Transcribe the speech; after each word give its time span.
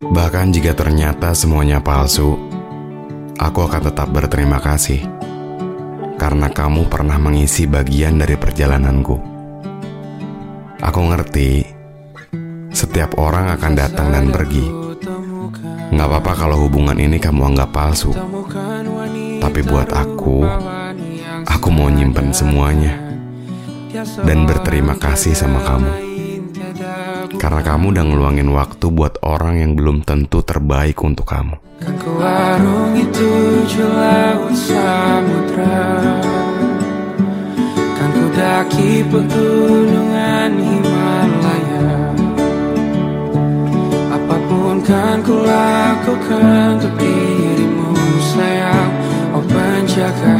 Bahkan 0.00 0.48
jika 0.56 0.72
ternyata 0.72 1.36
semuanya 1.36 1.84
palsu, 1.84 2.32
aku 3.36 3.68
akan 3.68 3.92
tetap 3.92 4.08
berterima 4.08 4.56
kasih 4.56 5.04
karena 6.16 6.48
kamu 6.48 6.88
pernah 6.88 7.20
mengisi 7.20 7.68
bagian 7.68 8.16
dari 8.16 8.32
perjalananku. 8.40 9.20
Aku 10.80 11.00
ngerti, 11.04 11.68
setiap 12.72 13.20
orang 13.20 13.52
akan 13.52 13.72
datang 13.76 14.08
dan 14.08 14.32
pergi. 14.32 14.64
Nggak 15.92 16.08
apa-apa 16.08 16.32
kalau 16.32 16.64
hubungan 16.64 16.96
ini 16.96 17.20
kamu 17.20 17.52
anggap 17.52 17.68
palsu. 17.68 18.16
Tapi 19.36 19.60
buat 19.68 19.92
aku, 19.92 20.48
aku 21.44 21.68
mau 21.68 21.92
nyimpen 21.92 22.32
semuanya 22.32 22.96
dan 24.24 24.48
berterima 24.48 24.96
kasih 24.96 25.36
sama 25.36 25.60
kamu. 25.60 25.92
Karena 27.38 27.62
kamu 27.62 27.94
udah 27.94 28.04
ngeluangin 28.10 28.50
waktu 28.50 28.86
buat 28.90 29.22
orang 29.22 29.62
yang 29.62 29.72
belum 29.78 30.02
tentu 30.02 30.42
terbaik 30.42 30.98
untuk 31.04 31.28
kamu. 31.30 31.54
Kan 31.78 31.94
ke 31.94 32.10
warung 32.10 32.92
itu 32.98 33.30
laut 33.94 34.54
samudra. 34.56 35.86
Kan 37.94 38.08
ku 38.10 38.26
daki 38.34 39.06
pegunungan 39.06 40.50
Himalaya. 40.58 41.94
Apa 44.10 44.36
pun 44.50 44.76
kan 44.82 45.22
ku 45.22 45.36
lakukan 45.38 46.82
untuk 46.82 46.94
dirimu 46.98 47.94
sayang. 48.34 48.90
Oh 49.30 49.44
penjaga 49.46 50.39